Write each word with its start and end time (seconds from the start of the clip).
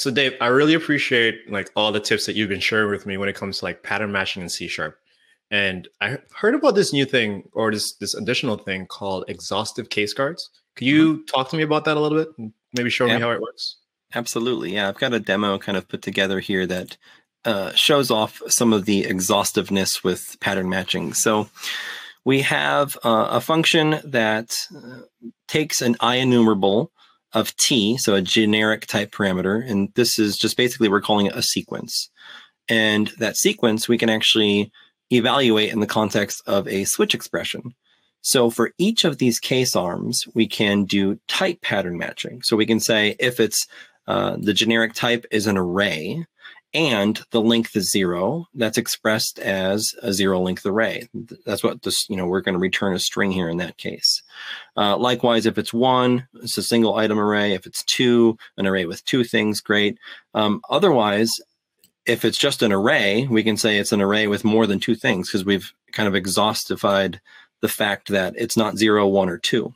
So 0.00 0.10
Dave, 0.10 0.32
I 0.40 0.46
really 0.46 0.72
appreciate 0.72 1.50
like 1.50 1.70
all 1.76 1.92
the 1.92 2.00
tips 2.00 2.24
that 2.24 2.34
you've 2.34 2.48
been 2.48 2.58
sharing 2.60 2.90
with 2.90 3.04
me 3.04 3.18
when 3.18 3.28
it 3.28 3.36
comes 3.36 3.58
to 3.58 3.66
like 3.66 3.82
pattern 3.82 4.10
matching 4.10 4.42
in 4.42 4.48
C 4.48 4.66
sharp. 4.66 4.98
And 5.50 5.88
I 6.00 6.18
heard 6.34 6.54
about 6.54 6.74
this 6.74 6.92
new 6.92 7.04
thing 7.04 7.42
or 7.52 7.70
this 7.70 7.92
this 7.96 8.14
additional 8.14 8.56
thing 8.56 8.86
called 8.86 9.24
exhaustive 9.28 9.90
case 9.90 10.14
guards. 10.14 10.48
Could 10.76 10.86
you 10.86 11.14
mm-hmm. 11.14 11.24
talk 11.26 11.50
to 11.50 11.56
me 11.56 11.64
about 11.64 11.84
that 11.84 11.98
a 11.98 12.00
little 12.00 12.16
bit? 12.16 12.28
And 12.38 12.52
Maybe 12.72 12.88
show 12.88 13.06
yeah. 13.06 13.16
me 13.16 13.20
how 13.20 13.30
it 13.32 13.42
works. 13.42 13.76
Absolutely. 14.14 14.72
Yeah, 14.72 14.88
I've 14.88 14.98
got 14.98 15.12
a 15.12 15.20
demo 15.20 15.58
kind 15.58 15.76
of 15.76 15.86
put 15.86 16.00
together 16.00 16.40
here 16.40 16.66
that 16.66 16.96
uh, 17.44 17.72
shows 17.72 18.10
off 18.10 18.40
some 18.46 18.72
of 18.72 18.86
the 18.86 19.04
exhaustiveness 19.04 20.02
with 20.02 20.36
pattern 20.40 20.68
matching. 20.68 21.12
So 21.12 21.48
we 22.24 22.40
have 22.40 22.96
uh, 23.04 23.28
a 23.30 23.40
function 23.40 24.00
that 24.04 24.66
uh, 24.74 25.00
takes 25.46 25.82
an 25.82 25.96
IEnumerable 25.96 26.88
of 27.32 27.54
t, 27.56 27.96
so 27.96 28.14
a 28.14 28.22
generic 28.22 28.86
type 28.86 29.12
parameter, 29.12 29.68
and 29.68 29.90
this 29.94 30.18
is 30.18 30.36
just 30.36 30.56
basically 30.56 30.88
we're 30.88 31.00
calling 31.00 31.26
it 31.26 31.36
a 31.36 31.42
sequence. 31.42 32.10
And 32.68 33.08
that 33.18 33.36
sequence 33.36 33.88
we 33.88 33.98
can 33.98 34.08
actually 34.08 34.72
evaluate 35.10 35.72
in 35.72 35.80
the 35.80 35.86
context 35.86 36.42
of 36.46 36.68
a 36.68 36.84
switch 36.84 37.14
expression. 37.14 37.74
So 38.22 38.50
for 38.50 38.72
each 38.78 39.04
of 39.04 39.18
these 39.18 39.40
case 39.40 39.74
arms, 39.74 40.26
we 40.34 40.46
can 40.46 40.84
do 40.84 41.18
type 41.26 41.62
pattern 41.62 41.98
matching. 41.98 42.42
So 42.42 42.56
we 42.56 42.66
can 42.66 42.80
say 42.80 43.16
if 43.18 43.40
it's 43.40 43.66
uh, 44.06 44.36
the 44.38 44.52
generic 44.52 44.92
type 44.94 45.24
is 45.30 45.46
an 45.46 45.56
array, 45.56 46.26
and 46.72 47.20
the 47.30 47.40
length 47.40 47.74
is 47.74 47.90
zero, 47.90 48.46
that's 48.54 48.78
expressed 48.78 49.38
as 49.38 49.94
a 50.02 50.12
zero 50.12 50.40
length 50.40 50.64
array. 50.64 51.08
That's 51.44 51.64
what 51.64 51.82
this, 51.82 52.08
you 52.08 52.16
know, 52.16 52.26
we're 52.26 52.42
going 52.42 52.54
to 52.54 52.60
return 52.60 52.94
a 52.94 52.98
string 52.98 53.32
here 53.32 53.48
in 53.48 53.56
that 53.56 53.76
case. 53.76 54.22
Uh, 54.76 54.96
likewise, 54.96 55.46
if 55.46 55.58
it's 55.58 55.72
one, 55.72 56.28
it's 56.42 56.58
a 56.58 56.62
single 56.62 56.94
item 56.94 57.18
array. 57.18 57.54
If 57.54 57.66
it's 57.66 57.82
two, 57.84 58.38
an 58.56 58.66
array 58.66 58.84
with 58.86 59.04
two 59.04 59.24
things, 59.24 59.60
great. 59.60 59.98
Um, 60.34 60.60
otherwise, 60.70 61.40
if 62.06 62.24
it's 62.24 62.38
just 62.38 62.62
an 62.62 62.72
array, 62.72 63.26
we 63.26 63.42
can 63.42 63.56
say 63.56 63.78
it's 63.78 63.92
an 63.92 64.00
array 64.00 64.26
with 64.26 64.44
more 64.44 64.66
than 64.66 64.80
two 64.80 64.94
things 64.94 65.28
because 65.28 65.44
we've 65.44 65.72
kind 65.92 66.08
of 66.08 66.14
exhaustified 66.14 67.20
the 67.60 67.68
fact 67.68 68.08
that 68.08 68.34
it's 68.36 68.56
not 68.56 68.78
zero, 68.78 69.06
one, 69.06 69.28
or 69.28 69.38
two. 69.38 69.74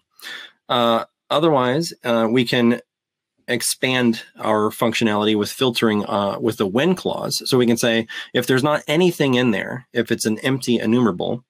Uh, 0.69 1.05
otherwise, 1.29 1.93
uh, 2.05 2.27
we 2.31 2.45
can 2.45 2.81
expand 3.49 4.23
our 4.39 4.71
functionality 4.71 5.37
with 5.37 5.51
filtering 5.51 6.05
uh, 6.07 6.39
with 6.41 6.57
the 6.57 6.67
when 6.67 6.95
clause. 6.95 7.43
So 7.47 7.59
we 7.59 7.67
can 7.67 7.77
say 7.77 8.07
if 8.33 8.47
there's 8.47 8.63
not 8.63 8.83
anything 8.87 9.35
in 9.35 9.51
there, 9.51 9.87
if 9.93 10.11
it's 10.11 10.27
an 10.27 10.39
empty 10.41 10.79
enumerable, 10.79 11.45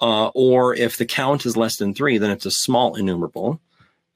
uh, 0.00 0.28
or 0.28 0.74
if 0.74 0.96
the 0.96 1.06
count 1.06 1.46
is 1.46 1.56
less 1.56 1.76
than 1.76 1.94
three, 1.94 2.18
then 2.18 2.30
it's 2.30 2.46
a 2.46 2.50
small 2.50 2.94
enumerable. 2.94 3.60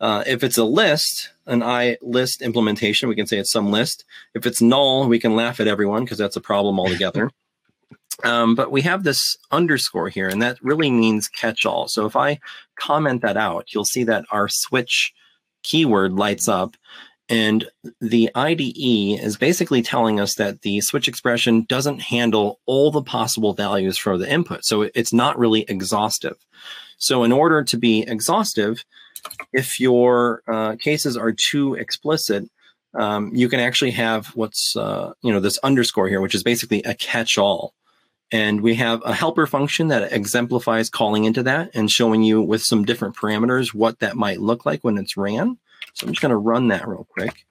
Uh, 0.00 0.24
if 0.26 0.42
it's 0.42 0.58
a 0.58 0.64
list, 0.64 1.30
an 1.46 1.60
IList 1.60 2.42
implementation, 2.42 3.08
we 3.08 3.14
can 3.14 3.26
say 3.26 3.38
it's 3.38 3.52
some 3.52 3.70
list. 3.70 4.04
If 4.34 4.46
it's 4.46 4.60
null, 4.60 5.08
we 5.08 5.20
can 5.20 5.36
laugh 5.36 5.60
at 5.60 5.68
everyone 5.68 6.04
because 6.04 6.18
that's 6.18 6.36
a 6.36 6.40
problem 6.40 6.80
altogether. 6.80 7.30
um, 8.24 8.54
but 8.54 8.72
we 8.72 8.82
have 8.82 9.04
this 9.04 9.36
underscore 9.52 10.08
here, 10.08 10.28
and 10.28 10.42
that 10.42 10.58
really 10.60 10.90
means 10.90 11.28
catch 11.28 11.64
all. 11.64 11.86
So 11.86 12.04
if 12.06 12.16
I 12.16 12.40
comment 12.76 13.22
that 13.22 13.36
out, 13.36 13.72
you'll 13.72 13.84
see 13.84 14.04
that 14.04 14.24
our 14.30 14.48
switch 14.48 15.12
keyword 15.62 16.14
lights 16.14 16.48
up 16.48 16.76
and 17.28 17.70
the 18.00 18.30
IDE 18.34 19.20
is 19.20 19.36
basically 19.36 19.82
telling 19.82 20.20
us 20.20 20.34
that 20.34 20.62
the 20.62 20.80
switch 20.80 21.08
expression 21.08 21.64
doesn't 21.68 22.00
handle 22.00 22.60
all 22.66 22.90
the 22.90 23.02
possible 23.02 23.54
values 23.54 23.96
for 23.96 24.18
the 24.18 24.30
input. 24.30 24.64
So 24.64 24.90
it's 24.94 25.12
not 25.12 25.38
really 25.38 25.62
exhaustive. 25.62 26.36
So 26.98 27.24
in 27.24 27.32
order 27.32 27.64
to 27.64 27.76
be 27.76 28.02
exhaustive, 28.02 28.84
if 29.52 29.80
your 29.80 30.42
uh, 30.46 30.76
cases 30.76 31.16
are 31.16 31.32
too 31.32 31.74
explicit, 31.74 32.48
um, 32.94 33.30
you 33.34 33.48
can 33.48 33.60
actually 33.60 33.92
have 33.92 34.26
what's, 34.28 34.76
uh, 34.76 35.12
you 35.22 35.32
know, 35.32 35.40
this 35.40 35.58
underscore 35.58 36.08
here, 36.08 36.20
which 36.20 36.34
is 36.34 36.42
basically 36.42 36.82
a 36.82 36.94
catch-all. 36.94 37.72
And 38.30 38.62
we 38.62 38.74
have 38.76 39.02
a 39.04 39.12
helper 39.12 39.46
function 39.46 39.88
that 39.88 40.12
exemplifies 40.12 40.90
calling 40.90 41.24
into 41.24 41.42
that 41.42 41.70
and 41.74 41.90
showing 41.90 42.22
you 42.22 42.40
with 42.40 42.62
some 42.62 42.84
different 42.84 43.14
parameters 43.14 43.74
what 43.74 43.98
that 44.00 44.16
might 44.16 44.40
look 44.40 44.64
like 44.64 44.82
when 44.82 44.96
it's 44.96 45.16
ran. 45.16 45.58
So 45.94 46.06
I'm 46.06 46.12
just 46.12 46.22
going 46.22 46.30
to 46.30 46.36
run 46.36 46.68
that 46.68 46.86
real 46.86 47.06
quick. 47.10 47.46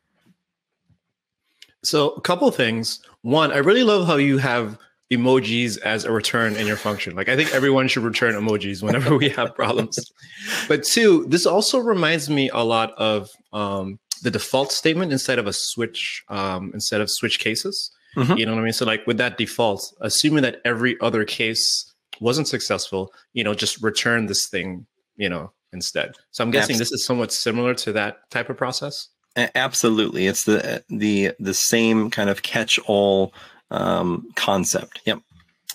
So 1.83 2.11
a 2.11 2.21
couple 2.21 2.49
things. 2.51 2.99
One, 3.21 3.51
I 3.51 3.57
really 3.57 3.83
love 3.83 4.07
how 4.07 4.15
you 4.15 4.37
have 4.37 4.77
emojis 5.11 5.77
as 5.79 6.05
a 6.05 6.11
return 6.11 6.55
in 6.55 6.65
your 6.65 6.77
function. 6.77 7.15
Like 7.15 7.27
I 7.27 7.35
think 7.35 7.53
everyone 7.53 7.87
should 7.87 8.03
return 8.03 8.33
emojis 8.33 8.81
whenever 8.81 9.17
we 9.17 9.29
have 9.29 9.53
problems. 9.55 9.99
But 10.67 10.83
two, 10.83 11.25
this 11.27 11.45
also 11.45 11.79
reminds 11.79 12.29
me 12.29 12.49
a 12.49 12.63
lot 12.63 12.93
of 12.93 13.29
um, 13.51 13.99
the 14.23 14.31
default 14.31 14.71
statement 14.71 15.11
instead 15.11 15.37
of 15.37 15.47
a 15.47 15.53
switch, 15.53 16.23
um, 16.29 16.71
instead 16.73 17.01
of 17.01 17.09
switch 17.09 17.39
cases. 17.39 17.91
Mm-hmm. 18.15 18.37
You 18.37 18.45
know 18.45 18.53
what 18.53 18.61
I 18.61 18.63
mean? 18.63 18.73
So 18.73 18.85
like 18.85 19.05
with 19.05 19.17
that 19.17 19.37
default, 19.37 19.93
assuming 20.01 20.43
that 20.43 20.61
every 20.63 20.99
other 21.01 21.25
case 21.25 21.93
wasn't 22.19 22.47
successful, 22.47 23.13
you 23.33 23.43
know, 23.43 23.53
just 23.53 23.81
return 23.81 24.27
this 24.27 24.47
thing, 24.47 24.85
you 25.15 25.29
know, 25.29 25.51
instead. 25.73 26.15
So 26.31 26.43
I'm 26.43 26.51
guessing 26.51 26.77
this 26.77 26.91
is 26.91 27.05
somewhat 27.05 27.31
similar 27.31 27.73
to 27.75 27.91
that 27.93 28.29
type 28.29 28.49
of 28.49 28.57
process. 28.57 29.09
Absolutely, 29.37 30.27
it's 30.27 30.43
the 30.43 30.83
the 30.89 31.31
the 31.39 31.53
same 31.53 32.09
kind 32.09 32.29
of 32.29 32.41
catch-all 32.41 33.33
um, 33.69 34.27
concept. 34.35 35.01
Yep. 35.05 35.21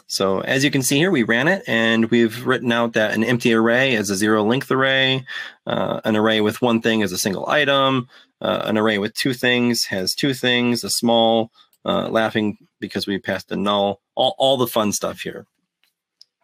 So 0.09 0.41
as 0.41 0.63
you 0.63 0.71
can 0.71 0.83
see 0.83 0.99
here, 0.99 1.11
we 1.11 1.25
ran 1.25 1.49
it 1.49 1.65
and 1.67 2.11
we've 2.11 2.47
written 2.47 2.71
out 2.71 2.93
that 2.93 3.13
an 3.13 3.25
empty 3.25 3.53
array 3.53 3.95
is 3.95 4.09
a 4.09 4.15
zero 4.15 4.45
length 4.45 4.71
array, 4.71 5.25
uh, 5.67 6.01
an 6.05 6.15
array 6.15 6.41
with 6.41 6.63
one 6.63 6.81
thing 6.81 7.01
is 7.01 7.11
a 7.11 7.19
single 7.19 7.49
item, 7.49 8.09
uh, 8.41 8.63
an 8.67 8.79
array 8.79 8.99
with 8.99 9.15
two 9.15 9.33
things 9.33 9.85
has 9.87 10.15
two 10.15 10.33
things, 10.33 10.85
a 10.85 10.91
small, 10.91 11.51
uh, 11.85 12.09
laughing 12.09 12.57
because 12.79 13.07
we 13.07 13.19
passed 13.19 13.51
a 13.51 13.57
null, 13.57 14.01
all, 14.15 14.37
all 14.39 14.57
the 14.57 14.67
fun 14.67 14.93
stuff 14.93 15.21
here. 15.21 15.47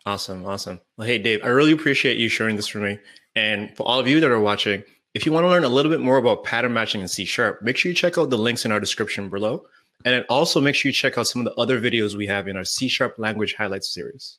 Awesome. 0.04 0.44
Awesome. 0.44 0.80
Well, 0.96 1.06
hey, 1.06 1.18
Dave, 1.18 1.44
I 1.44 1.48
really 1.48 1.72
appreciate 1.72 2.18
you 2.18 2.28
sharing 2.28 2.56
this 2.56 2.66
for 2.66 2.78
me. 2.78 2.98
And 3.36 3.74
for 3.76 3.84
all 3.84 4.00
of 4.00 4.08
you 4.08 4.20
that 4.20 4.30
are 4.30 4.40
watching, 4.40 4.82
if 5.14 5.24
you 5.24 5.32
want 5.32 5.44
to 5.44 5.48
learn 5.48 5.64
a 5.64 5.68
little 5.68 5.90
bit 5.90 6.00
more 6.00 6.16
about 6.16 6.44
pattern 6.44 6.72
matching 6.72 7.00
in 7.00 7.08
C 7.08 7.24
Sharp, 7.24 7.62
make 7.62 7.76
sure 7.76 7.90
you 7.90 7.94
check 7.94 8.18
out 8.18 8.30
the 8.30 8.38
links 8.38 8.64
in 8.64 8.72
our 8.72 8.80
description 8.80 9.28
below. 9.28 9.64
And 10.04 10.14
then 10.14 10.24
also 10.28 10.60
make 10.60 10.74
sure 10.74 10.88
you 10.88 10.92
check 10.92 11.16
out 11.16 11.28
some 11.28 11.46
of 11.46 11.54
the 11.54 11.60
other 11.60 11.80
videos 11.80 12.16
we 12.16 12.26
have 12.26 12.48
in 12.48 12.56
our 12.56 12.64
C 12.64 12.88
Sharp 12.88 13.14
language 13.18 13.54
highlights 13.54 13.94
series. 13.94 14.38